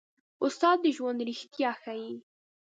استاد 0.45 0.77
د 0.81 0.85
ژوند 0.95 1.19
رښتیا 1.29 1.71
ښيي. 1.81 2.13